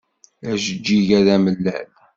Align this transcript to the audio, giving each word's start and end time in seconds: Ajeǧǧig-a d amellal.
Ajeǧǧig-a 0.49 1.19
d 1.25 1.27
amellal. 1.35 1.89